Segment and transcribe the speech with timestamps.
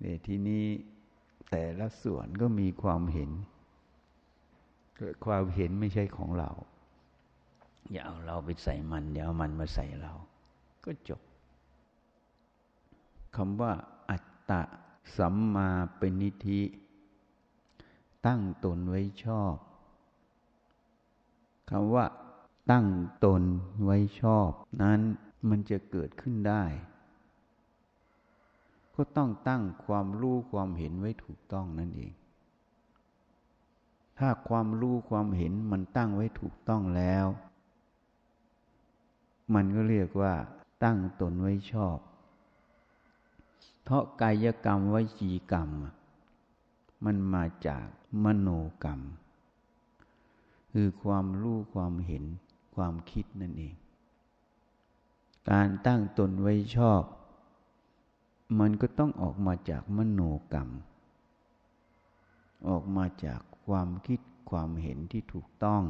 [0.00, 0.66] เนที่นี้
[1.50, 3.30] แต่ละส่วนก็มีความเห็น
[5.26, 6.50] ความเห็นไม่ใช่ของเรา
[7.90, 10.12] อย่าเอาเราไปใส่มัน อย่าเอามันมาใส่เรา
[10.84, 11.20] ก็จบ
[13.36, 13.72] คำว่า
[14.10, 14.62] อัตตะ
[15.16, 15.68] สัมมา
[15.98, 16.60] เป็นนิธิ
[18.26, 19.54] ตั้งตนไว้ชอบ
[21.70, 22.06] คำว่า
[22.70, 22.86] ตั้ง
[23.24, 23.42] ตน
[23.84, 24.50] ไว้ชอบ
[24.82, 25.00] นั้น
[25.48, 26.64] มันจะเกิดขึ้นได้
[28.96, 32.12] ก็ต้องตั้งความรู้ความเห็นไว้ถูกต้องนั่นเอง
[34.18, 37.26] ถ้าความรู้ความเห็นมันตั้งไว้ถูกต้องแล้ว
[39.54, 40.34] มันก็เรียกว่า
[40.84, 41.98] ตั้งตนไว้ชอบ
[43.82, 45.68] เพราะกายกรรมวจีกรรม
[47.04, 47.86] มันมาจาก
[48.24, 48.48] มโน
[48.84, 49.00] กรรม
[50.72, 52.24] คือความรู้ความเห็น
[52.74, 53.74] ความคิดนั่นเอง
[55.50, 57.02] การตั้งตนไว้ชอบ
[58.60, 60.20] มันก็ต้องออกมาจากมโน
[60.52, 60.68] กรรม
[62.68, 65.82] ออกมาจากความคิดความเห็นที่ถูกต้อง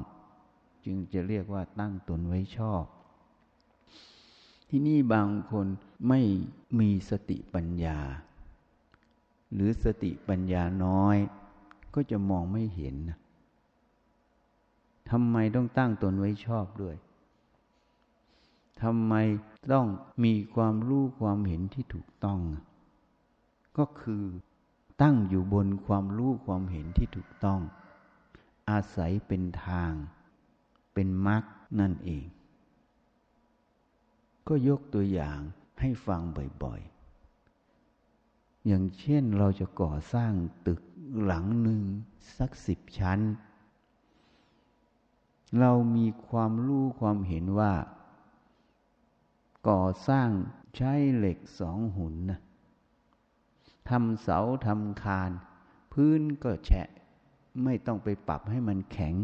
[0.85, 2.85] จึงจะเรียกว่าตั้งตนไว้ชอบ
[4.69, 5.67] ที่นี่บางคน
[6.09, 6.21] ไม่
[6.81, 7.99] มีสติปัญญา
[9.53, 11.17] หรือสติปัญญาน้อย
[11.95, 12.97] ก็จะมองไม่เห็น
[15.11, 16.97] ทำไมต้องตั้งตนไว้ชอบด้วย
[18.83, 19.15] ทำไม
[19.73, 19.87] ต้อง
[20.25, 22.41] มีความรู้ความเห็นที่ถูกต้อง
[23.79, 24.25] ก็คือ
[25.03, 27.61] ตั้งอยู่บนความรู้ความเห็นที่ถูกต้อง
[28.71, 29.93] อาศัยเป็นทาง
[30.95, 31.43] เป็นมรรค
[31.81, 32.27] นั่นเอง
[34.49, 35.39] ก็ยกตัวอย่าง
[35.81, 36.21] ให้ฟัง
[36.63, 40.33] บ่อยๆ อย่างเช่นเราจะก่อสร้าง
[40.67, 40.81] ตึก
[41.23, 41.83] หลังหนึ่ง
[42.39, 43.21] สักสิบชั้น
[45.61, 47.73] เรามีความรู้ความเห็นว่า
[49.69, 50.31] ก่อสร้าง
[50.77, 52.41] ใช้เหล็กสองหุ่นนะ
[53.89, 55.31] ทำเสาทำคาน
[55.93, 56.89] พื้นก็แฉะ
[57.65, 59.15] ไม่ต้องไปปรับให้มันแข็ง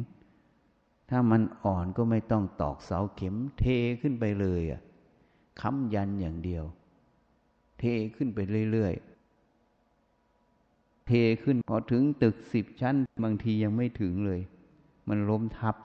[1.10, 3.64] ถ้ามันอ่อนก็ไม่ต้องตอกเสาเข็ม เท
[4.00, 4.80] ขึ้นไปเลยอะ่ะ
[5.60, 6.64] ค้ำยันอย่างเดียว
[7.78, 7.84] เท
[8.16, 8.38] ขึ้นไป
[8.72, 14.40] เรื่อยๆ เทขึ้นพอถึงตึกสิบชั้น บางทียังไม่ถึงเลย
[15.08, 15.76] มันล้มทับ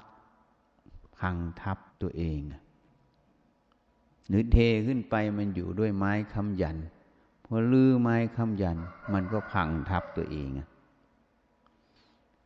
[1.17, 2.39] พังทับตัวเอง
[4.27, 4.57] หรือเท
[4.87, 6.77] ขึ้นไปมันอยู่ด้วยไม้ค้ำยัน
[7.45, 8.77] พอลื้อไม้ค้ำยัน
[9.13, 10.49] มันก็พังทับตัวเอง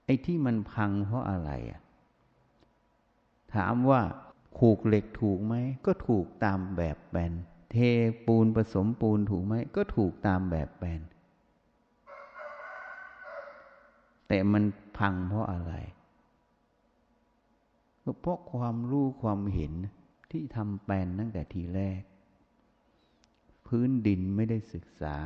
[0.06, 1.82] ไอ้ที่มันพังเพราะอะไรอะ
[3.54, 4.02] ถามว่า
[4.60, 5.56] ขูกเหล็กถูกไหม
[5.86, 7.34] ก็ถูกตามแบบแบน
[7.72, 7.76] เท
[8.26, 11.02] ปูนผสมปูนถูกไหม ก็ถูกตามแบบแบน
[14.28, 14.64] แต่มัน
[14.98, 15.74] พังเพราะอะไร
[18.04, 19.74] ก็เพราะความรู้ความเห็น
[20.32, 22.02] ที่ทำแปลนตั้งแต่ทีแรก
[23.68, 25.18] พื้นดินไม่ได้ศึกษา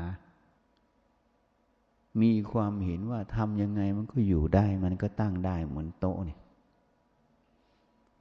[2.21, 6.39] มีความเห็นว่าทำยังไงมันก็อยู่ได้ มันก็ตั้งได้เหมือนโต๊ะเนี่ย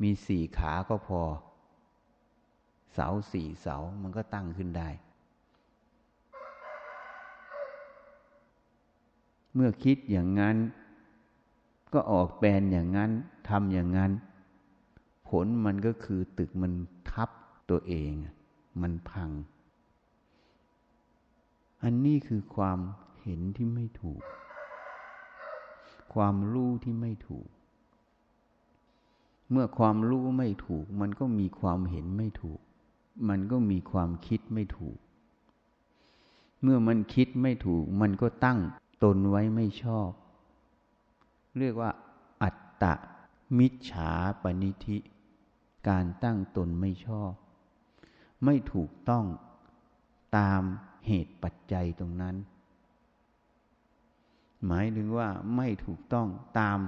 [0.03, 1.21] มีสี่ขาก็พอ
[2.93, 4.89] เสาสี่เสามันก็ตั้งขึ้นได้
[9.55, 10.57] เมื่อคิดอย่างนั้น
[11.93, 13.11] ก็ออกแปลนอย่างนั้น
[13.49, 14.11] ทำอย่างนั้น
[15.29, 16.73] ผลมันก็คือตึกมัน
[17.11, 17.31] ทับ
[17.71, 18.13] ตัวเอง
[18.83, 19.31] มันพัง
[21.83, 22.79] อันนี้คือความ
[23.23, 24.23] เห็นที่ไม่ถูก
[26.15, 27.49] ความรู้ที่ไม่ถูก
[29.51, 32.61] เมื่อความรู้ไม่ถูก มันก็มีความเห็นไม่ถูก
[33.29, 34.99] มันก็มีความคิดไม่ถูก
[36.63, 38.59] เมื่อมันคิดไม่ถูก มันก็ตั้ง
[39.05, 40.11] ตนไว้ไม่ชอบ
[41.59, 41.91] เรียกว่า
[42.43, 42.95] อัตตะ
[43.59, 44.11] มิจฉา
[44.43, 44.97] ปณิธิ
[45.89, 47.33] การตั้งตนไม่ชอบ
[48.45, 49.25] ไม่ถูกต้อง
[50.39, 50.63] ตาม
[51.07, 52.37] เหตุปัจจัยตรงนั้น
[54.67, 56.29] หมายถึงว่าไม่ถูกต้อง
[56.59, 56.79] ตาม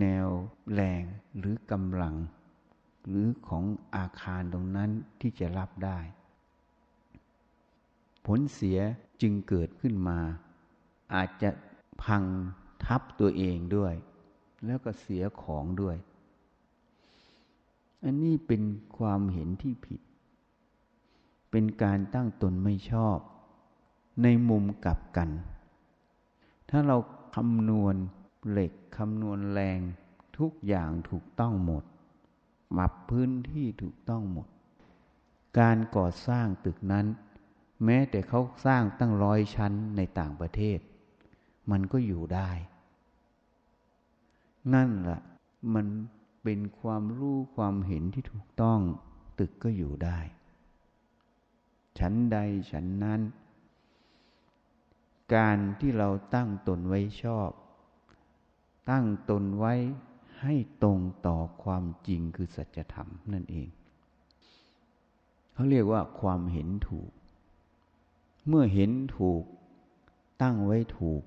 [0.00, 0.28] แนว
[0.74, 1.02] แรง
[1.38, 2.16] หรือกำลัง
[3.08, 3.64] หรือของ
[3.96, 5.98] อาคารตรงนั้นที่จะรับได้
[8.26, 8.78] ผลเสีย
[9.22, 10.18] จึงเกิดขึ้นมา
[11.14, 11.50] อาจจะ
[12.02, 12.24] พัง
[12.84, 13.94] ทับตัวเองด้วย
[14.66, 15.96] แล้วก็เสียของด้วย
[18.04, 18.62] อันนี้เป็น
[18.98, 20.00] ความเห็นที่ผิด
[21.50, 23.18] เป็นการตั้งตนไม่ชอบ
[24.22, 25.30] ในมุมกลับกัน
[26.70, 26.96] ถ้าเรา
[27.36, 27.94] คำนวณ
[28.50, 29.80] เหล็กคำนวณแรง
[30.38, 31.84] ทุกอย่างถูกต้องหมด
[32.78, 34.48] มับพื้นที่ถูกต้องหมด
[35.58, 37.06] การก่อสร้างตึกนั้น
[37.84, 40.78] แม้แต่เขาสร้างตั้งร้อยชั้นในต่างประเทศ
[41.70, 42.50] มันก็อยู่ได้
[44.74, 45.20] นั่นละ่ะ
[45.74, 45.86] มัน
[46.50, 48.80] เป็นความรู้ความเห็นที่ถูกต้อง
[49.38, 50.18] ตึกก็อยู่ได้
[51.98, 52.38] ชั้นใด
[52.70, 53.20] ชั้นนั้น
[55.34, 57.50] การที่เราตั้งตนไว้ชอบ
[58.90, 59.74] ตั้งตนไว้
[60.40, 63.68] ให้ตรงต่อความจริงคือสัจธรรมนั่นเอง
[65.52, 67.10] เขาเรียกว่าความเห็นถูก
[68.48, 69.44] เมื่อเห็นถูก
[70.42, 71.22] ตั้งไว้ถูก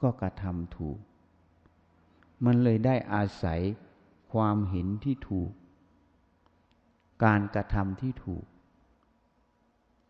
[0.00, 0.98] ก็กระทำถูก
[2.44, 3.62] มันเลยได้อาศัย
[4.32, 5.50] ความเห็นที่ถูก
[7.24, 8.44] การกระทำที่ถูก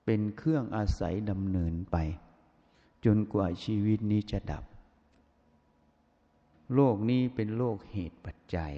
[0.04, 1.96] เป็นเครื่องอาศัยดำเนินไป
[3.04, 4.64] จนกว่าชีวิตนี้จะดับ
[6.74, 8.72] โลกนี้เป็นโลกเหตุปัจจัย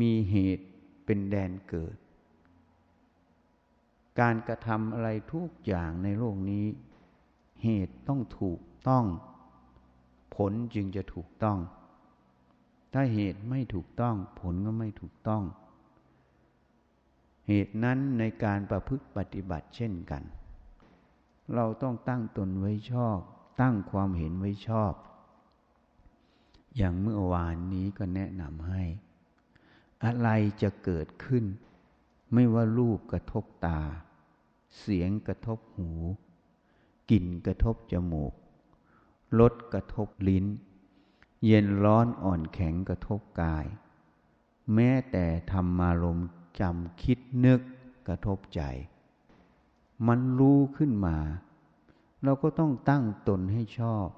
[0.00, 0.66] มีเหตุ
[1.04, 1.96] เป็นแดนเกิด
[4.20, 6.66] การกระทำอะไรทุกอย่างในโลกนี้
[7.62, 9.04] เหตุต้องถูกต้อง
[10.36, 11.58] ผลจึงจะถูกต้อง
[12.92, 15.42] ถ้าเหตุไม่ถูกต้อง ผลก็ไม่ถูกต้อง
[17.48, 20.22] เหตุนั้นในการประพฤติปฏิบัติเช่นกัน
[21.54, 23.18] เราต้องตั้งตนไว้ชอบ
[23.60, 24.92] ตั้งความเห็นไว้ชอบ
[26.76, 28.82] อย่างเมื่อวานนี้ก็แนะนำให้
[30.04, 30.28] อะไร
[30.62, 31.44] จะเกิดขึ้น
[32.34, 33.80] ไม่ว่ารูปกระทบตา
[34.78, 35.90] เสียงกระทบหู
[37.10, 38.32] กลิ่นกระทบจมูก
[39.40, 40.44] รสกระทบลิ้น
[41.46, 43.66] เย็นร้อนอ่อนแข็งกระทบกาย
[44.74, 46.20] แม้แต่ธรรมารม
[46.60, 47.60] จำคิดนึก
[48.08, 48.62] กระทบใจ
[50.06, 51.18] มันรู้ขึ้นมา
[52.24, 54.08] เราก็ต้องตั้งตนให้ชอบ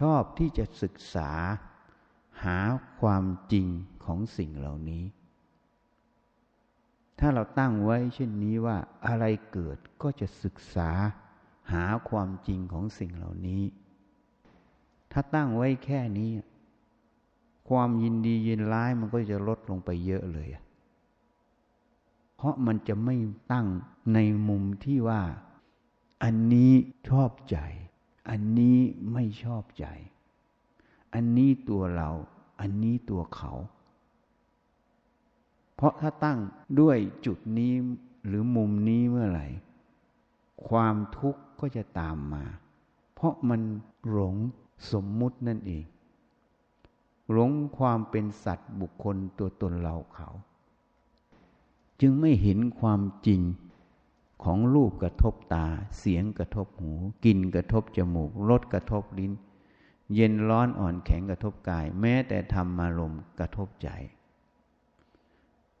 [0.00, 1.30] ชอบที่จะศึกษา
[2.44, 2.58] หา
[3.00, 3.66] ความจริง
[4.04, 5.04] ของสิ่งเหล่านี้
[7.18, 8.76] ถ้าเราตั้งไว้เช่นนี้ว่า
[9.06, 10.90] อะไรเกิดก็จะศึกษา
[11.72, 13.62] หาความจริงของสิ่งเหล่านี้
[15.12, 16.30] ถ้าตั้งไว้แค่นี้
[17.68, 20.48] ความยินดียินร้ายมันก็จะลดลงไปเยอะเลย
[22.36, 23.16] เพราะมันจะไม่
[23.52, 23.66] ตั้ง
[24.14, 24.18] ใน
[24.48, 25.22] มุมที่ว่า
[26.24, 26.72] อันนี้
[27.08, 27.58] ชอบใจ
[28.30, 28.78] อันนี้
[29.12, 29.86] ไม่ชอบใจ
[31.14, 32.10] อันนี้ตัวเรา
[32.60, 33.52] อันนี้ตัวเขา
[35.74, 36.38] เพราะถ้าตั้ง
[36.80, 36.96] ด้วย
[37.26, 37.72] จุดนี้
[38.26, 39.46] หรือมุมนี้เมื่อไหร่
[40.68, 42.44] ความทุกข์ก็จะตามมา
[43.14, 43.60] เพราะมัน
[44.10, 44.36] หลง
[44.92, 45.84] สมมุตินั่นเอง
[47.32, 50.28] หลงความเป็นสัตว์บุคคลตัวตนเราเขา
[52.00, 53.40] จึงไม่เห็นความจริง
[54.44, 55.66] ของรูปกระทบตา
[55.98, 56.92] เสียงกระทบหู
[57.24, 59.32] กลิ่นกระทบจมูกรสกระทบลิ้น
[60.14, 63.88] เย็นร้อนอ่อนแข็งกระทบกาย แม้แต่ธรรมารมกระทบใจ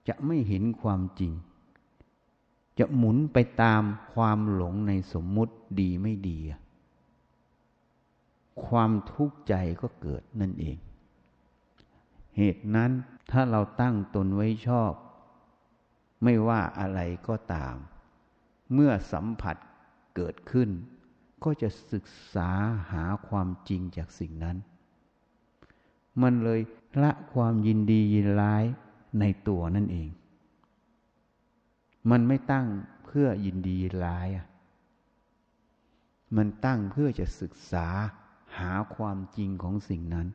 [0.08, 1.32] จะไม่เห็นความจริง
[2.78, 3.82] จะหมุนไปตาม
[4.14, 6.38] ความหลงในสมมุติดีไม่ดี
[8.66, 10.76] ความทุกข์ใจก็เกิดนั่นเอง
[12.36, 12.90] เหตุนั้น
[13.30, 14.92] ถ้าเราตั้งตนไว้ชอบ
[16.22, 17.74] ไม่ว่าอะไรก็ตาม
[18.72, 19.56] เมื่อสัมผัส
[20.16, 20.70] เกิดขึ้น
[21.44, 22.50] ก็จะศึกษา
[22.92, 24.56] หาความจริงจากสิ่งนั้น
[26.22, 26.60] มันเลย
[27.02, 28.64] ละความยินดียินร้าย
[29.20, 30.10] ในตัวนั่นเอง
[32.10, 32.66] มันไม่ตั้ง
[33.04, 34.28] เพื่อยินดียินร้าย
[36.36, 37.86] มันตั้งเพื่อจะศึกษา
[38.58, 40.26] หาความจริงของสิ่งนั้น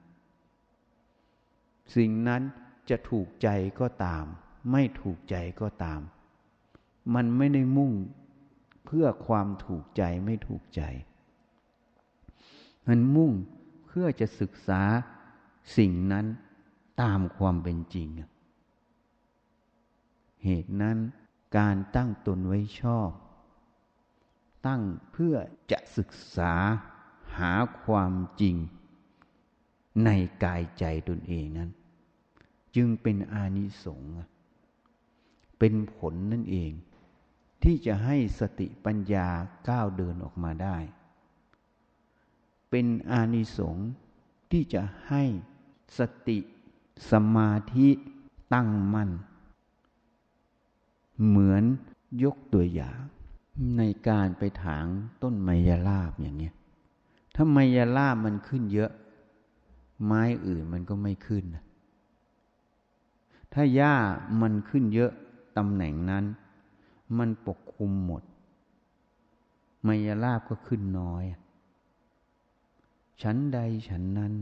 [1.96, 2.42] สิ่งนั้น
[2.90, 3.50] จะถูกใจ
[3.80, 4.26] ก็ตาม
[4.72, 6.02] ไม่ถูกใจก็ตาม
[7.16, 7.94] มันไม่ได้มุ่ง
[8.86, 10.82] เพื่อความถูกใจไม่ถูกใจ
[12.88, 13.32] มันมุ่ง
[13.88, 14.82] เพื่อจะศึกษา
[15.78, 16.26] สิ่งนั้น
[17.02, 18.08] ตามความเป็นจริง
[20.44, 20.98] เหตุนั้น
[21.58, 23.10] การตั้งตนไว้ชอบ
[24.68, 25.36] ตั้งเพื่อ
[25.72, 26.54] จะศึกษา
[27.40, 28.56] หาความจริง
[30.06, 30.10] ใน
[30.44, 31.70] กายใจตนเองนั้น
[32.76, 34.12] จึงเป็นอานิสงส์
[35.60, 36.72] เป็นผลนั่นเอง
[37.64, 39.28] ที่จะให้สติปัญญา
[39.70, 40.78] ก้าวเดินออกมาได้
[42.70, 43.90] เป็นอานิสงส์
[44.52, 45.24] ที่จะให้
[45.98, 46.40] สติ
[47.12, 47.90] สมาธิ
[48.54, 49.10] ตั้งมั่น
[51.26, 51.64] เหมือน
[52.24, 53.00] ยกตัวอย่าง
[53.78, 54.86] ในการไปถาง
[55.24, 56.52] ต้นไมยลาบอย่างนี้
[57.36, 58.92] ถ้าไมยาลาบมันขึ้นเยอะ
[60.06, 61.44] ไม้อื่นมันก็ไม่ขึ้น
[63.54, 63.96] ถ้าหญ้า
[64.42, 65.12] มันขึ้นเยอะ
[65.58, 66.26] ตำแหน่งนั้น
[67.18, 68.24] มันปกคลุมหมด
[69.84, 71.24] ไมยาลาบก็ขึ้นน้อย
[73.22, 73.60] ฉันใด
[73.90, 74.34] ฉันนั้น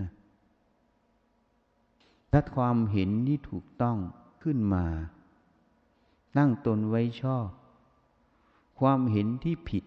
[2.32, 3.98] ถ้าความเห็นที่ถูกต้อง
[4.44, 4.86] ขึ้นมา
[6.38, 7.48] ตั้งตนไว้ชอบ
[8.80, 9.86] ความเห็นที่ผิด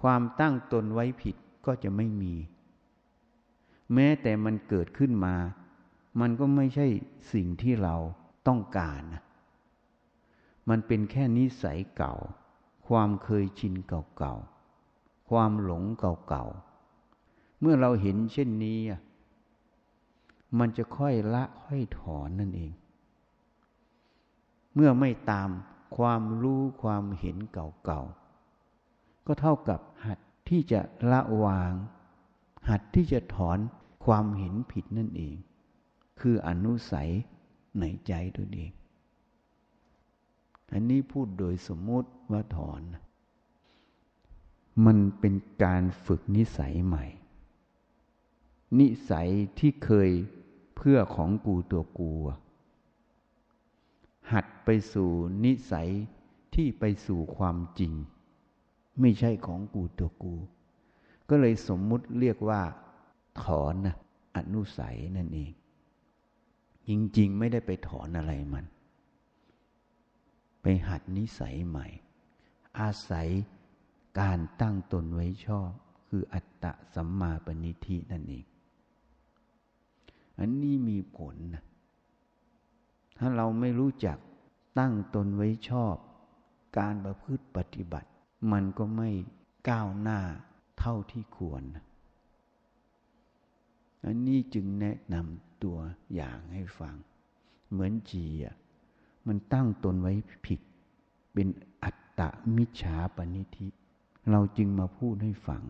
[0.00, 2.34] ความตั้งตนไว้ผิด ก็จะไม่มี
[3.94, 5.34] แม้แต่มันเกิดขึ้นมา
[6.20, 6.86] มันก็ไม่ใช่
[7.32, 7.96] สิ่งที่เรา
[8.48, 9.22] ต้องการนะ
[10.68, 12.14] มันเป็นแค่นิสัยเก่า
[12.88, 18.78] ความเคยชินเก่าๆคความหลงเก่าๆ เมื่อเราเห็นเช่นนี้
[20.58, 22.72] มันจะค่อยละค่อยถอนนั่นเอง
[24.74, 25.50] เมื่อไม่ตาม
[25.96, 30.18] ความรู้ความเห็นเก่าๆ ก็เท่ากับหัด
[30.48, 31.72] ที่จะละวาง
[32.68, 33.58] หัดที่จะถอน
[34.04, 35.36] ความเห็นผิดนั่นเอง
[36.20, 37.10] คืออนุสัย
[37.80, 38.72] ในใจตัวเอง
[40.72, 42.82] อันนี้พูดโดยสมมุติว่าถอน
[44.86, 47.06] มันเป็นการฝึกนิสัยใหม่
[48.78, 50.10] นิสัยที่เคย
[50.76, 52.12] เพื่อของกูตัวกู
[54.32, 55.10] หัดไปสู่
[55.44, 55.88] นิสัย
[56.54, 57.92] ที่ไปสู่ความจริง
[59.00, 60.34] ไม่ใช่ของกูตัวกู
[61.28, 62.60] ก็เลยสมมุติเรียกว่า
[63.42, 63.96] ถอนนะ
[64.36, 65.52] อนุสัยนั่นเอง
[66.88, 68.64] จริงๆ ไม่ได้ไปถอนอะไรมัน
[70.62, 71.86] ไปหัดนิสัยใหม่
[72.78, 73.28] อาศัย
[74.20, 75.70] การตั้งตนไว้ชอบ
[76.08, 78.44] คืออัตตะสัมมาปณิธินั่นเอง
[80.38, 81.64] อันนี้มีผลนะ
[83.18, 84.18] ถ้าเราไม่รู้จัก
[84.78, 85.96] ตั้งตนไว้ชอบ
[86.78, 88.08] การประพฤติปฏิบัติ
[88.52, 89.10] มันก็ไม่
[89.68, 90.20] ก้าวหน้า
[90.78, 91.62] เท่าที่ควร
[94.04, 95.78] อันนี้จึงแนะนำตัว
[96.14, 96.94] อย่างให้ฟัง
[97.70, 98.54] เหมือนจีอะ
[99.26, 100.12] มันตั้งตนไว้
[100.46, 100.60] ผิด
[101.32, 101.48] เป็น
[101.84, 103.68] อัตตะมิจฉาปณิธิ
[104.30, 105.62] เราจึงมาพูดให้ฟัง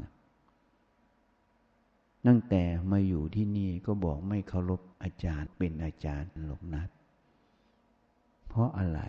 [2.26, 6.88] ตั้งแต่มาอยู่ที่นี่ก็บอกไม่เคารพอาจารย์เป็นอาจารย์หลกนัด
[8.48, 9.00] เพราะอะไร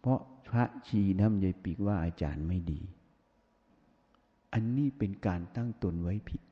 [0.00, 0.20] เพราะ
[0.52, 2.80] พระชีน้ำยายปีกว่าอาจารย์ไม่ดี
[4.52, 6.42] อันนี้เป็นการตั้งตนไว้ผิด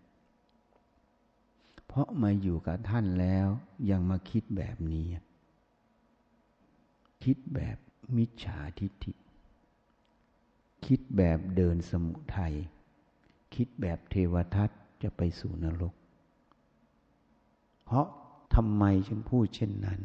[1.87, 3.47] เพราะมาอยู่กับท่านแล้ว
[3.90, 5.07] ยังมาคิดแบบนี้
[7.25, 7.76] คิดแบบ
[8.16, 9.12] มิจฉาทิฏฐิ
[10.87, 12.54] คิดแบบเดินสมุทัย
[13.54, 14.71] คิดแบบเทวทัต
[15.02, 15.95] จะไปสู่นรก
[17.85, 18.07] เพราะ
[18.54, 20.00] ทำไมฉันพูดเช่นนั้น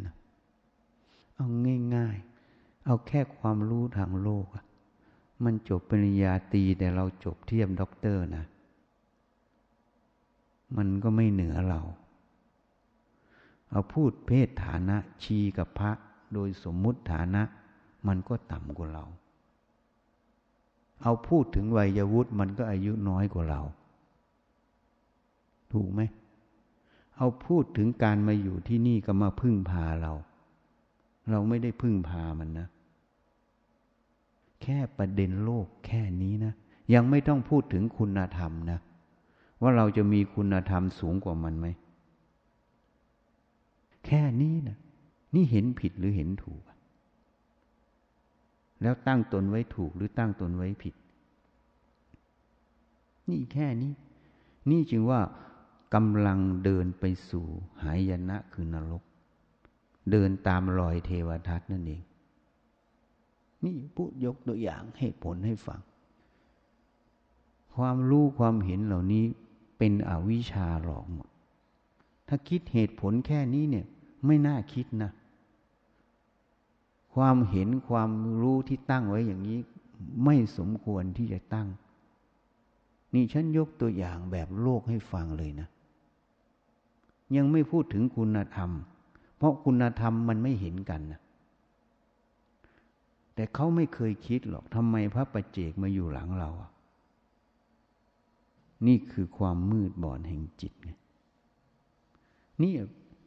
[1.35, 1.47] เอา
[1.95, 2.34] ง่าย ๆ
[2.85, 4.47] เอาแค่ความรู้ทางโลก
[5.43, 8.45] มันจบปริญญาตรีแต่เราจบเทียมด็อกเตอร์นะ
[10.77, 11.81] มันก็ไม่เหนือเรา
[13.71, 15.91] เอาพูดเพศฐานะชีกับพระ
[16.33, 17.43] โดยสมมุติฐานะ
[18.07, 19.05] มันก็ต่ำกว่าเรา
[21.03, 23.61] เอาพูดถึงวัยวุฒิมันก็อายุน้อยกว่าเรา
[25.73, 26.01] ถูกไหม
[27.17, 30.13] เอาพูดถึงการมาอยู่ที่นี่ก็มาพึ่งพาเรา
[31.29, 32.67] เราไม่ได้พึ่งพามันนะ
[34.65, 36.53] แค่ประเด็นโลกแค่นี้นะ
[36.93, 38.79] ยังไม่ต้องพูดถึงคุณธรรมนะ
[39.61, 41.67] ว่าเราจะมีคุณธรรมสูงกว่ามันไหม
[44.05, 44.77] แค่นี้นะ
[45.35, 46.61] นี่เห็นผิดหรือเห็นถูก
[48.81, 50.95] แล้วตั้งตนไว้ถูกหรือตั้งตนไว้ผิด
[53.29, 53.93] นี่แค่นี้
[54.69, 55.21] นี่จึงว่า
[55.93, 57.45] กำลังเดินไปสู่
[57.83, 59.03] หายนะคือนรก
[60.11, 62.01] เดินตามรอยเทวทัตนั่นเอง
[63.65, 65.79] นี่พูดยกตัวอย่างให้ผลให้ฟัง
[67.75, 69.25] ความรู้ความเห็นเหล่านี้
[69.77, 71.27] เป็นอวิชชาหลอกหมด
[72.27, 73.85] ถ้าคิดเหตุผลแค่นี้เนี่ย
[74.25, 75.11] ไม่น่าคิดนะ
[77.13, 79.59] ความเห็นความรู้ที่ตั้งไว้อย่างนี้
[80.23, 81.67] ไม่สมควรที่จะตั้ง
[83.13, 85.67] นี่ฉันยกตัวอย่างแบบโลกให้ฟังเลยนะ
[87.35, 88.69] ยังไม่พูดถึงคุณธรรม
[89.37, 91.19] เพราะคุณธรรมมันไม่เห็นกันนะ
[93.35, 96.71] แต่เขาไม่เคยคิดหรอกทำไมพระประเจกมาอยู่หลังเราอะ
[98.87, 100.91] นี่คือความมืดบอดแห่งจิตไง
[102.61, 102.73] นี่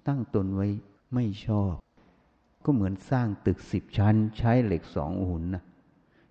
[0.08, 0.68] ตั้งตนไว้
[1.14, 1.74] ไม่ชอบ
[2.64, 5.62] ก็เหมือนสร้างตึกสิบชั้น ใช้เหล็กสองหุ่นนะ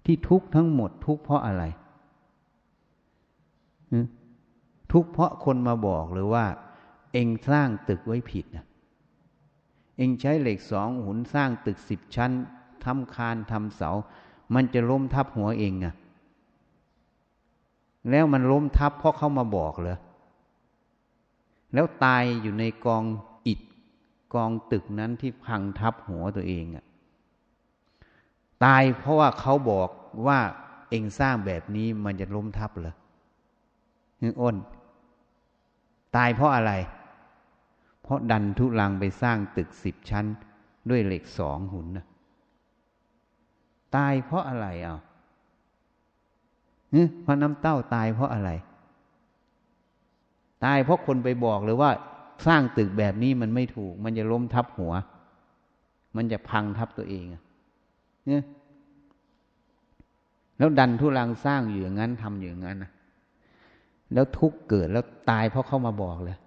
[0.06, 1.64] ที่ทุกทั้งหมดทุกเพราะอะไร
[4.92, 6.46] ทุกเพราะคนมาบอกหรือว่า
[7.14, 8.66] เองสร้างตึกไว้ผิดนะ
[9.98, 12.32] เองใช้เหล็กสองหุ่นสร้างตึกสิบชั้น
[12.88, 13.92] ทำคานทำเสา
[14.54, 15.94] มันจะล้มทับหัวเองอะ
[18.10, 19.98] แล้วมันล้มทับเพราะเขามาบอกเหรอ
[21.74, 23.04] แล้วตายอยู่ในกอง
[23.48, 23.60] อิฐ
[24.34, 26.86] กองตึกนั้นที่พังทับหัวตัวเองอะ
[28.64, 29.90] ตายเพราะว่าเขาบอก
[30.28, 30.40] ว่า
[30.90, 32.96] เองสร้างแบบนี้มันจะล้มทับเหรอ
[34.22, 34.56] นึกอ้น
[36.16, 36.72] ตายเพราะอะไร
[38.02, 40.26] เพราะดันทุลังไปสร้างตึกสิบชั้น
[40.90, 42.06] ด้วยเหล็กสองหุ่นนะ
[43.96, 44.98] ตายเพราะอะไรเอา
[47.22, 48.50] เพราะน้ำเต้าตายเพราะอะไร
[50.66, 51.92] ตายเพราะคนไปบอกเลยว่า
[52.48, 54.94] สร้างตึกแบบนี้มันไม่ถูก มันจะล้มทับหัว
[56.16, 58.44] มันจะพังทับตัวเองเนี่ย
[60.58, 62.92] แล้วดันทุลังสร้างอยู่อย่างนั้นทำอยู่อย่างนั้นนะ
[64.14, 66.38] แล้วทุกเกิดแล้วตายเพราะเขามาบอกเลย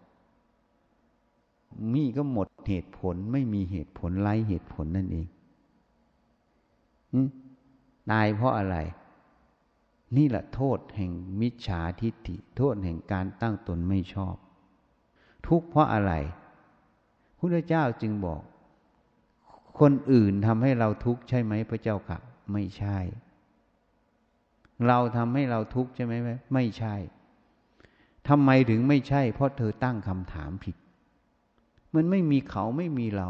[1.92, 5.26] มีก็หมดเหตุผลไม่มีเหตุผลไร้เหตุผลนั่นเอง
[8.10, 8.76] ตายเพราะอะไร
[10.16, 14.36] นี่แหละโทษแห่งมิจฉาทิฏฐิ โทษแห่งการตั้งตนไม่ชอบ
[15.46, 16.12] ทุกเพราะอะไร
[17.38, 18.42] พระเจ้าจึงบอก
[19.80, 22.18] คนอื่นทำให้เราทุกข์ใช่ไหมพระเจ้าค่ะ
[22.52, 22.98] ไม่ใช่
[24.86, 26.12] เราทำให้เราทุกข์ใช่ไหม
[26.54, 26.94] ไม่ใช่
[28.28, 30.76] ทำไมถึงไม่ใช่ เพราะเธอตั้งคำถามผิด
[31.94, 33.28] มันไม่มีเขาไม่มีเรา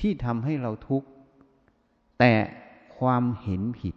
[0.00, 1.08] ที่ทำให้เราทุกข์
[2.18, 2.32] แต่
[3.02, 3.94] ความเห็นผิด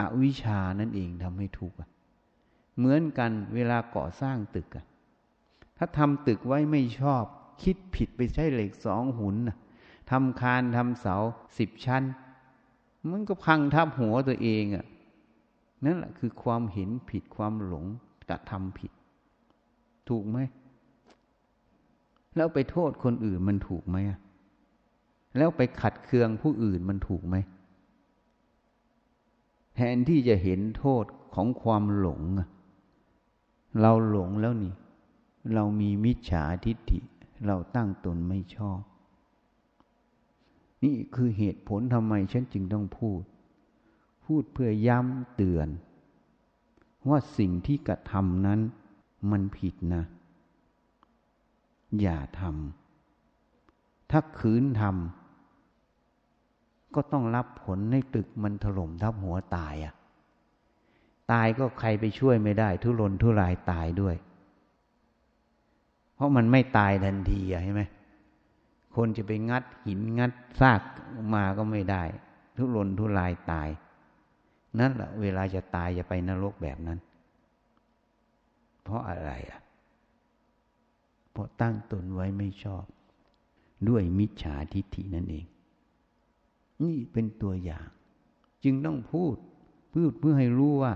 [0.00, 1.76] อวิชานั่นเองทำให้ทุกข์
[2.76, 4.84] เหมือนกันเวลาก่อสร้างตึกอะ
[5.76, 7.24] ถ้าทำตึกไว้ไม่ชอบ
[7.62, 9.36] คิดผิดไปใช้เหล็กสองหุน
[10.10, 11.16] ทำคานทำเสา
[11.58, 12.02] สิบชั้น
[13.10, 14.84] มันก็พังทับหัวตัวเองอะ
[15.84, 17.84] นั่นแหละคือความเห็นผิดความหลง
[18.28, 18.92] กระทำผิด
[20.08, 20.38] ถูกไหม
[22.36, 23.96] แล้วไปโทษคนอื่นมันถูกไหม
[25.36, 27.36] แล้วไปขัดเคืองผู้อื่นมันถูกไหม
[29.80, 31.04] แทนที่จะเห็นโทษ
[31.34, 32.22] ของความหลง
[33.80, 34.74] เราหลงแล้วนี่
[35.54, 37.00] เรามีมิจฉาทิฏฐิ
[37.46, 38.80] เราตั้งตนไม่ชอบ
[40.84, 43.22] นี่คือเหตุผลทำไมฉันจึงต้องพูด
[44.24, 45.68] พูดเพื่อย้ำเตือน
[47.08, 48.60] ว่าสิ่งที่กระทำนั้น
[49.30, 50.02] มันผิดนะ
[52.00, 55.17] อย่าทำถ้าคืนทำ
[56.94, 59.94] ก็ต้องรับผลในตึกมันถล่มทับหัวตายอะ่ะ
[61.32, 64.16] ตายก็ใครไปช่วยไม่ได้ ทุรนทุรายตายด้วย
[66.14, 67.82] เพราะมันไม่ตายทันทีอะใช่ไหม
[68.96, 70.80] คนจะไปงัดหินงัดซาก
[71.34, 72.02] มาก็ไม่ได้
[72.56, 73.68] ทุรนทุรายตาย
[74.78, 76.98] นั่นแหละเวลาจะตายจะไปนรกแบบนั้น
[78.82, 79.60] เพราะอะไรอะ
[81.32, 82.84] เพราะตั้งตนไว้ไม่ชอบ
[83.88, 85.46] ด้วยมิจฉาทิฏฐินั่นเอง
[86.84, 87.86] นี่เป็นตัวอย่าง
[88.64, 89.36] จึงต้องพูด
[89.92, 90.92] พูดเพื่อให้รู้ว่า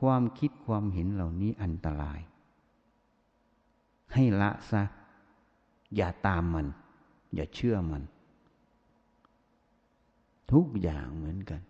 [0.00, 2.20] ความคิดความเห็นเหล่านี้อันตราย
[4.14, 4.82] ให้ละซะ
[5.96, 6.66] อย่าตามมัน
[7.34, 8.02] อย่าเชื่อมัน
[10.52, 11.60] ทุกอย่างเหมือนกัน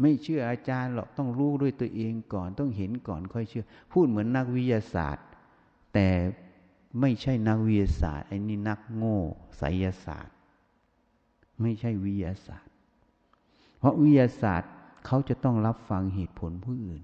[0.00, 5.26] ไม่เชื่ออาจารย์หรอกต้องรู้ด้วยตัวเองก่อนต้องเห็นก่อนค่อยเชื่อ พูดเหมือนนักวิทยาศาสตร์
[5.94, 6.08] แต่
[7.00, 9.18] ไม่ใช่นักวิทยาศาสตร์ไอ้นี่นักโง่
[9.58, 10.36] ไสยศาสตร์
[11.60, 12.72] ไม่ใช่วิทยาศาสตร์
[13.78, 14.72] เพราะวิทยาศาสตร์
[15.06, 17.02] เขาจะต้องรับฟังเหตุผลผู้อื่น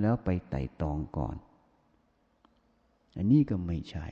[0.00, 1.36] แล้วไปไต่ตองก่อน
[3.16, 4.06] อันนี้ก็ไม่ใช่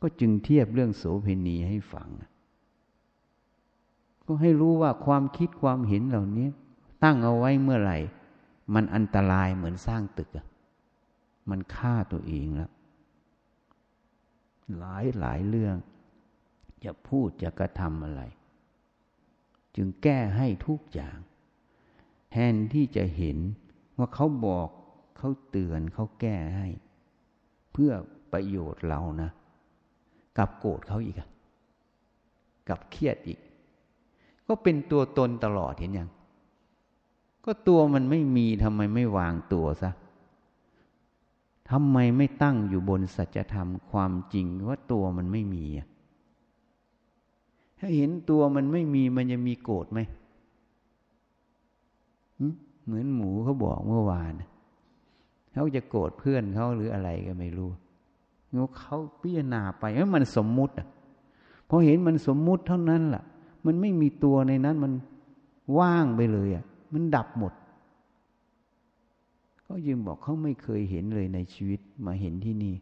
[0.00, 2.08] ก็จึงเทียบเรื่องโสเพณีให้ฟัง
[4.26, 6.48] ก็ให้รู้ว่าความคิดความเห็นเหล่านี้
[7.02, 7.98] ตั้งเอาไว้เมื่อไหร่
[8.74, 10.46] มันอันตรายเหมือนสร้างตึกอะ
[11.50, 12.70] มันฆ่าตัวเองแล้ว
[14.78, 15.76] หลายหลายเรื่อง
[16.84, 18.22] จะพูดจะกระทำอะไร
[19.76, 21.18] จึงแก้ให้ทุกอย่าง
[22.30, 23.38] แทนที่จะเห็น
[23.98, 24.68] ว่าเขาบอก
[25.18, 26.68] เขาเตือนเขาแก้ให้
[27.72, 27.92] เพื่อ
[28.32, 29.30] ประโยชน์เรานะ
[30.38, 31.16] กับโกรธเขาอีก
[32.68, 33.38] กับเครียดอีก
[34.46, 36.10] ก็เป็นตัวตนตลอดเห็นยัง
[37.44, 39.90] ก็ตัวมันไม่มีทำไมไม่วางตัวซะ
[41.70, 45.64] ทำไมไม่ตั้งอยู่บนสัจธรรมความจริงว่าตัวมันไม่มี
[47.78, 50.00] ถ้าเห็นตัวมันไม่มีมันจะมีโกรธไหม
[52.84, 54.32] เหมือนหมูเขาบอกเมื่อวาน
[55.52, 57.70] เขาจะโกรธเพื่อนเขาหรืออะไรก็ไม่รู้
[58.78, 60.86] เขาพิจารณาไปว่ามันสมมุติอะ
[61.68, 63.22] พอเห็นมันสมมุติเท่านั้นล่ะ
[63.66, 64.92] มันไม่มีตัวในนั้นมัน
[65.78, 67.52] ว่างไปเลยอะ มันดับหมด
[69.66, 72.74] ก็ยังบอกเขาไม่เคยเห็นเลยในชีวิตมาเห็นที่นี่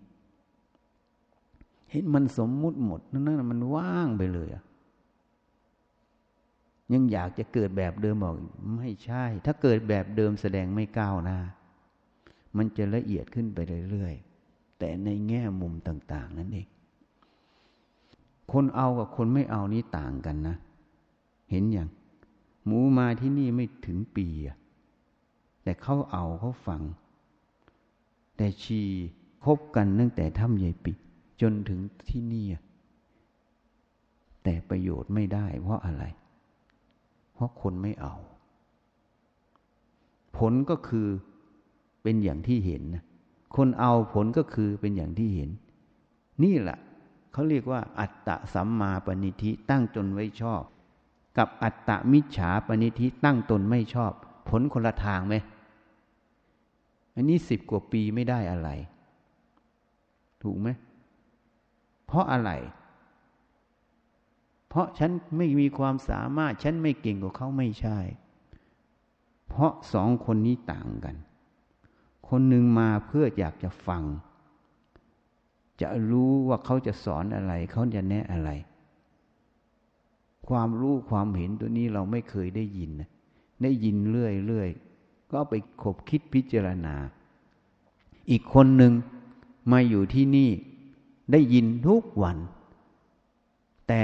[1.90, 4.63] เห็นมันสมมุติหมดนั่นมันว่างไปเลยอะ
[6.92, 8.36] ยังอยากจะเกิดแบบเดิมบอก
[8.76, 11.38] ไม่ใช่ ถ้าเกิดแบบเดิมแสดงไม่ก้าวหน้า
[12.56, 13.58] มันจะละเอียดขึ้นไป
[13.90, 16.68] เรื่อยๆ แต่ในแง่มุมต่าง ๆ นั่นเอง
[18.52, 20.56] คนเอากับคนไม่เอานี้ต่างกันนะ
[21.50, 21.88] เห็นอย่าง
[22.66, 24.26] หมูมาที่นี่ไม่ถึงปี
[25.62, 26.82] แต่เขาเอาเขาฟัง
[28.36, 28.80] แต่ชี
[29.44, 30.96] คบกันตั้งแต่ถ้ำใหญ่ปิด
[31.40, 32.46] จนถึงที่นี่
[34.44, 36.04] แต่ประโยชน์ไม่ได้เพราะอะไร
[37.34, 38.14] เพราะคนไม่เอา
[40.38, 41.08] ผลก็คือ
[42.02, 43.04] เป็นอย่างที่เห็นนะ
[43.56, 45.50] คนเอาผลก็คือเป็นอย่างที่เห็น
[46.44, 46.78] นี่แหละ
[47.32, 50.62] เขาเรียกว่า อัตตะสัมมาปณิธิตั้งจนไว้ชอบ
[51.38, 54.12] กับอัตตะมิจฉาปณิธิตั้งตนไม่ชอบ
[54.48, 55.34] ผลคนละทางไหม
[57.14, 58.68] อันนี้สิบกว่าปีไม่ได้อะไร
[60.42, 60.68] ถูกไหม
[62.06, 62.50] เพราะอะไร
[64.74, 67.98] เพราะฉันไม่มีความสามารถ ฉันไม่เก่งกว่าเขาไม่ใช่
[69.48, 71.16] เพราะสองคนนี้ต่างกัน
[72.28, 74.02] คนหนึ่งมาเพื่ออยากจะฟัง
[75.80, 78.50] จะรู้ว่าเขาจะสอนอะไร เขาจะแนะอะไร
[80.48, 83.10] ความรู้ความเห็นตัวนี้เราไม่เคยได้ยินนะ
[83.62, 86.94] ได้ยินเรื่อยๆ ก็ไปขบคิดพิจารณา
[88.30, 88.92] อีกคนหนึ่ง
[89.72, 90.50] มาอยู่ที่นี่
[91.32, 92.36] ได้ยินทุกวัน
[93.88, 94.02] แต่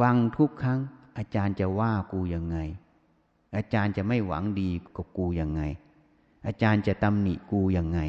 [0.00, 0.80] วังทุกครั้ง
[1.18, 2.58] อาจารย์จะว่ากูยังไง
[3.56, 5.62] อาจารย์จะไม่หวังดีกับกูยังไง
[6.46, 8.00] อาจารย์จะตำหนิกูยังไง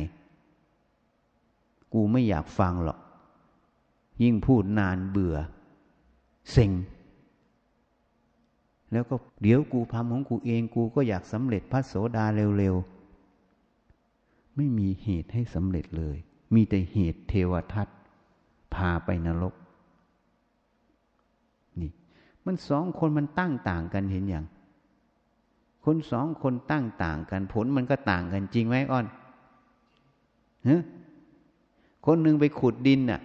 [1.94, 3.00] กูไม่อยากฟังหรอก
[4.24, 5.36] ยิ่งพูดนานเบื่อ
[6.52, 6.72] เซ็ง
[8.92, 12.26] แล้วก็เดี๋ยวกูทำของกูเองกูก็อยากสำเร็จพระโสดา
[12.58, 16.18] เร็วๆ ไม่มีเหตุให้สำเร็จเลย
[16.54, 17.88] มีแต่เหตุเทวทัต
[18.74, 19.54] พาไปนรก
[22.48, 24.46] มันสองคนมันตั้งต่างกันเห็นอย่าง
[25.86, 29.06] คนสองคนตั้งต่างกัน ผลมันก็ต่างกันจริงไหมอ้อน
[30.68, 30.82] ฮะ
[32.06, 33.22] คนหนึ่งไปขุดดินน่ะ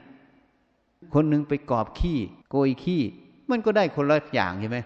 [1.15, 2.19] คนหนึ่งไปกอบขี้
[2.51, 3.03] โกยขี้
[3.51, 4.79] มันก็ได้คนละอย่างใช่ไหม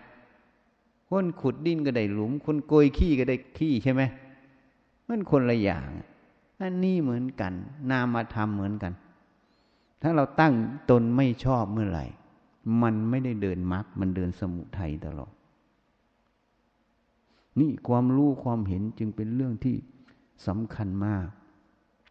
[1.11, 4.03] คนขุดดินก็ได้หลุม คนโกยขี้ก็ได้ขี้ใช่ไหม
[5.09, 5.89] มันคนละอย่าง
[6.61, 7.53] อันนี้เหมือนกัน
[7.91, 8.93] นามาทำเหมือนกัน
[10.03, 10.55] ถ้าเราตั้ง
[10.91, 12.07] ตนไม่ชอบเมื่อไหร่
[12.83, 15.33] มันไม่ได้เดินมรรคมันเดินสมุทัยตลอด
[17.61, 19.77] นี่ความรู้ความเห็นจึงเป็นเรื่องที่
[20.47, 21.27] สำคัญมาก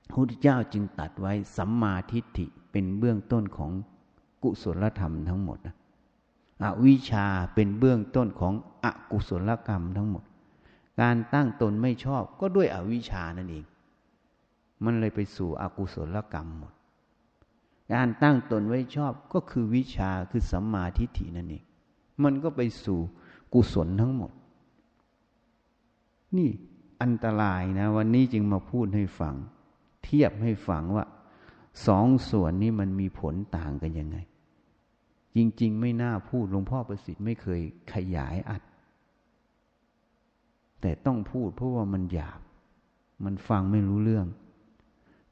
[0.08, 3.72] พระพุทธเจ้าจึงตัดไว้สัมมาทิฏฐิเป็นเบื้องต้นของ
[4.44, 5.76] กุศลธรรมทั้งหมดนะ
[6.64, 10.24] อวิชชาเป็นเบื้องต้นของอกุศลกรรมทั้งหมด
[11.02, 13.66] การตั้งตนไม่ชอบก็ด้วยอวิชชานั่นเอง
[14.84, 16.74] มันเลยไปสู่อกุศลกรรมหมด
[17.94, 21.64] การตั้งตนไว้ชอบก็คือวิชาคือสัมมาทิฏฐินั่นเอง
[22.24, 23.00] มันก็ไปสู่
[23.54, 24.32] กุศลทั้งหมด
[26.38, 26.50] นี่
[27.02, 29.36] อันตรายนะ วันนี้จึงมาพูดให้ฟัง
[30.04, 31.06] เทียบให้ฟังว่า
[31.88, 34.18] สองส่วนนี้มันมีผลต่างกันยังไง
[35.36, 37.62] จริง ๆ ไม่น่าพูดหลวงพ่อประสิทธิ์ไม่เคย
[37.94, 38.62] ขยายอัด
[40.82, 42.40] แต่ต้องพูดเพราะว่ามันหยาบ
[43.26, 44.28] มันฟังไม่รู้เรื่อง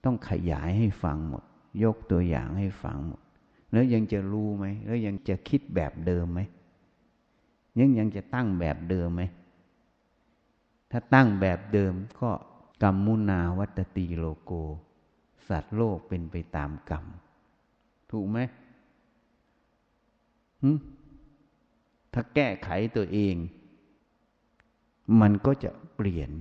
[0.06, 1.44] ต้องขยายให้ฟังหมด
[1.84, 3.22] ยกตัวอย่างให้ฟังหมด
[3.72, 6.42] แล้วยังจะรู้ไหม แล้วยังจะคิดแบบเดิมไหม
[7.80, 9.24] ยังยังจะตั้งแบบเดิมไหม
[10.92, 12.30] ถ้าตั้งแบบเดิมก็
[12.84, 14.52] กรรมมุนาวัตตีโลโก
[15.48, 17.06] สัตว์โลกเป็นไปตามกรรม
[18.12, 18.40] ถูกไหม
[22.14, 23.36] ถ้าแก้ไขตัวเอง
[25.22, 26.32] มันก็จะเปลี่ยน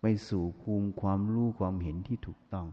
[0.00, 2.66] ไปสู่ภูมิความรู้ความเห็นที่ถูกต้อง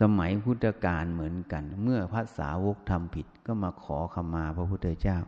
[0.00, 5.18] สมัยพุทธกาลเหมือนกัน เมื่อพระสาวกทำผิดก็มาขอขมาพระพุทธเจ้า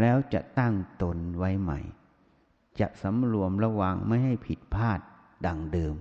[0.00, 1.80] แล้วจะตั้งตนไว้ใหม่
[2.80, 5.00] จะสำรวมระวังไม่ให้ผิดพลาด
[5.46, 5.94] ดังเดิม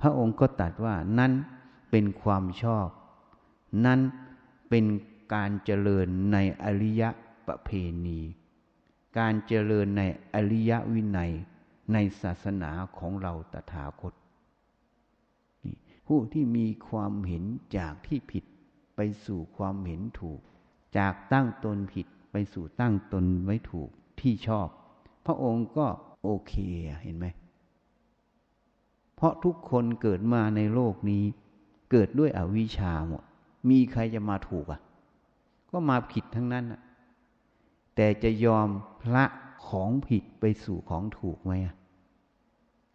[0.00, 1.32] พระองค์ก็ตัดว่านั่น
[1.90, 2.88] เป็นความชอบ
[3.86, 4.00] นั่น
[4.68, 4.84] เป็น
[5.34, 7.02] การเจริญในอริย
[7.46, 7.70] ประเพ
[8.06, 8.20] ณี
[9.18, 10.02] การเจริญใน
[10.34, 11.32] อริยวินัย
[11.92, 14.14] ในศาสนาของเราตถาคต
[16.12, 17.44] ผู้ที่มีความเห็น
[17.76, 18.44] จากที่ผิด
[18.96, 20.40] ไปสู่ความเห็นถูก
[20.98, 24.68] จากตั้งตนผิดไปสู่ตั้งตนไว้ถูกที่ชอบ
[25.26, 25.86] พระองค์ก็
[26.22, 26.54] โอเค
[27.02, 27.26] เห็นไหม
[29.14, 31.24] เพราะทุกคนเกิดมาในโลกนี้
[31.90, 33.22] เกิดด้วยอวิชชาหมด
[33.70, 34.80] มีใครจะมาถูกอะ
[35.70, 36.64] ก็มาผิดทั้งนั้น
[37.94, 38.68] แต่จะยอม
[39.02, 39.24] พระ
[39.66, 41.52] ของผิดไปสู่ของถูกไหม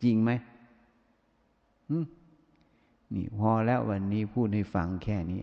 [0.03, 0.31] จริงไหม
[3.13, 5.41] นี่พอแล้ววันนี้พูดให้ฟังแค่นี้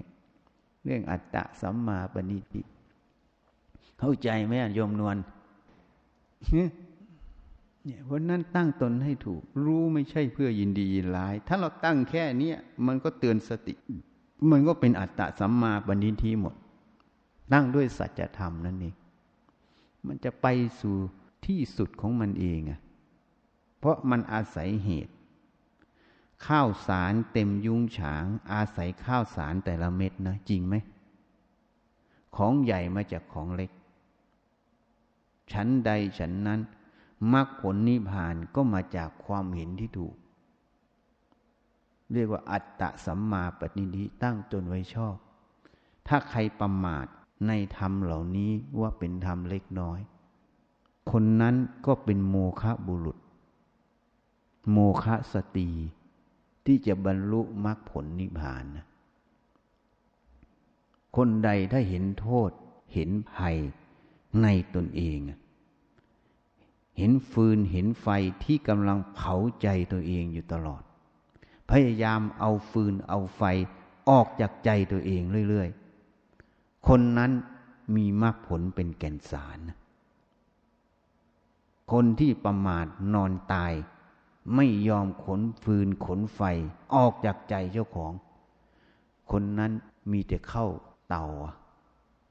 [0.85, 2.62] เรื่องอัตตะสัมมาปณิติ
[3.98, 5.16] เข้าใจไหมโยมนวล
[6.55, 12.53] เนี่ยวันนั้นตั้งตนให้ถูก รู้ไม่ใช่เพื่อยินดียินร้าย ถ้าเราตั้งแค่นี้
[12.87, 13.75] มันก็เตือนสติ
[14.51, 16.55] มันก็เป็นอัตตะสัมมาปณิทิหมด
[17.53, 18.94] ตั้งด้วยสัจธรรมนั่นเอง
[20.07, 20.46] มันจะไป
[20.81, 20.96] สู่
[21.46, 22.81] ที่สุดของมันเองอะ
[23.79, 25.12] เพราะมันอาศัยเหตุ
[26.46, 30.74] ข้าวสารเต็มยุ้งฉาง อาศัยข้าวสารแต่ละเม็ดนะ จริงไหม
[32.37, 33.70] ของใหญ่มาจากของเล็ก
[35.52, 36.61] ฉันใดฉันนั้น
[37.33, 40.14] มรรคผลนิพพานก็มาจากความเห็นที่ถูก
[42.12, 45.16] เรียกว่าอัตตะสัมมาปณิธิตั้งตนไว้ชอบ
[46.07, 47.07] ถ้าใครประมาท
[47.46, 48.50] ในธรรมเหล่านี้
[48.81, 50.00] ว่าเป็นธรรมเล็กน้อย
[51.11, 51.55] คนนั้น
[51.87, 53.18] ก็เป็นโมฆะบุรุษ
[54.72, 55.68] โมคะสติ
[56.66, 58.87] ที่จะบรรลุมรรคผลนิพพานนะ
[61.16, 62.51] คนใดถ้าเห็นโทษ
[62.94, 63.57] เห็นภัย
[64.42, 65.18] ในตนเอง
[66.98, 68.07] เห็นฟืนเห็นไฟ
[68.44, 70.83] ที่กำลังเผาใจตัวเองอยู่ตลอด
[71.70, 73.42] พยายามเอาฟืนเอาไฟ
[74.09, 77.33] ออกจากใจตัวเองเรื่อยๆ คนนั้น
[77.94, 79.59] มีมรรคผลเป็นแก่นสาร
[81.92, 83.72] คนที่ประมาทนอนตาย
[84.55, 86.40] ไม่ยอมขนฟืนขนไฟ
[86.94, 88.12] ออกจากใจเจ้าของ
[89.31, 89.72] คนนั้น
[90.12, 90.66] มีแต่เข้า
[91.09, 91.26] เตา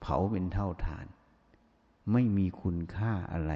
[0.02, 1.06] เผาเป็นเท่าฐาน
[2.12, 3.54] ไม่มีคุณค่าอะไร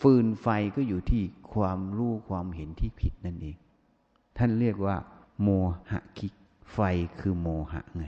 [0.00, 3.56] ฟืนไฟก็อยู่ที่ความรู้ความเห็นที่ผิดนั่นเอง
[4.36, 4.96] ท่านเรียกว่า
[5.42, 5.48] โม
[5.90, 6.28] หะคิ
[6.72, 6.78] ไฟ
[7.18, 8.04] คือโมหะไง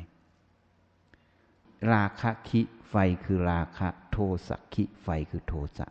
[1.92, 4.16] ราคะคิไฟคือราคะ โท
[4.48, 5.86] สะคิไฟคือโทสะ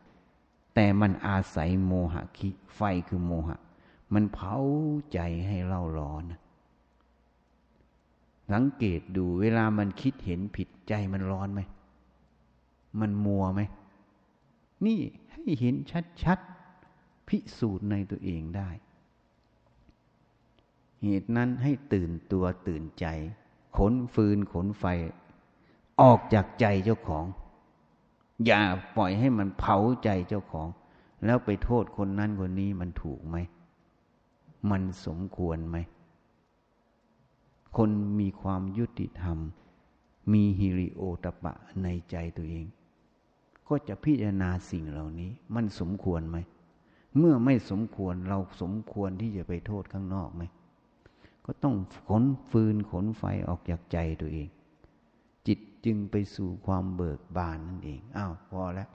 [0.74, 3.58] แต่มันอาศัยโมหะคิไฟคือโมหะ
[4.14, 4.56] มันเผา
[5.14, 6.24] ใจให้เล่าร้อน
[8.52, 11.62] สังเกตดูเวลามันคิดเห็นผิดใจมันร้อนไหม
[13.00, 13.62] มันมัวไหม
[14.86, 15.00] นี่
[15.32, 15.76] ให้เห็น
[16.24, 18.70] ชัดๆ พิสูจน์ในตัวเองได้
[21.04, 23.06] เหตุนั้นให้ตื่นตัวตื่นใจ
[23.78, 24.86] ขนฟืนขนไฟ
[26.02, 27.26] ออกจากใจเจ้าของ
[28.45, 28.62] อย่า
[28.95, 30.67] ปล่อยให้มันเผาใจเจ้าของ
[31.25, 33.38] แล้วไปโทษคนนั้นคนนี้มันถูกไหม
[34.71, 35.77] มันสมควรไหม
[37.77, 39.38] คนมีความยุติธรรม
[40.32, 42.65] มีฮิริโอตปะในใจตัวเอง
[43.67, 46.38] ก็จะพิจารณาสิ่งเหล่านี้ มันสมควรไหม
[47.17, 50.43] เมื่อไม่สมควรเราสมควรที่จะไปโทษข้างนอกไหม
[51.45, 51.75] ก็ต้อง
[52.08, 54.47] ขนฟืนขนไฟออกจากใจตัวเอง
[55.86, 58.88] จึงไปสู่ความเบิกบานนั่นเอง อ้าว พอแล้ว